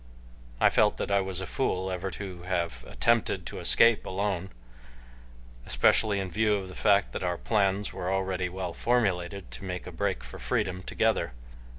I 0.59 0.71
felt 0.71 0.97
that 0.97 1.11
I 1.11 1.21
was 1.21 1.41
a 1.41 1.45
fool 1.45 1.91
ever 1.91 2.09
to 2.09 2.41
have 2.41 2.83
attempted 2.87 3.45
to 3.45 3.59
escape 3.59 4.03
alone, 4.03 4.49
especially 5.67 6.19
in 6.19 6.31
view 6.31 6.55
of 6.55 6.69
the 6.69 6.73
fact 6.73 7.11
that 7.13 7.21
our 7.23 7.37
plans 7.37 7.93
were 7.93 8.11
already 8.11 8.49
well 8.49 8.73
formulated 8.73 9.51
to 9.51 9.63
make 9.63 9.85
a 9.85 9.91
break 9.91 10.23
for 10.23 10.39
freedom 10.39 10.81
together. 10.81 11.33